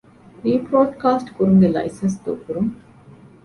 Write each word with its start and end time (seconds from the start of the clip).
ރީބްރޯޑްކާސްޓް 0.43 1.31
ކުރުމުގެ 1.35 1.69
ލައިސަންސް 1.75 2.19
ދޫކުރުން 2.23 2.71